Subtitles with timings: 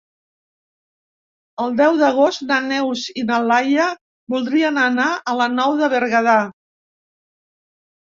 [1.65, 3.87] El deu d'agost na Neus i na Laia
[4.37, 6.39] voldrien anar a la Nou de Berguedà.